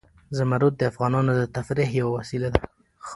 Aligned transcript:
زمرد 0.37 0.73
د 0.77 0.81
افغانانو 0.91 1.31
د 1.35 1.41
تفریح 1.55 1.89
یوه 1.99 2.11
وسیله 2.17 2.49
ده. 2.55 2.61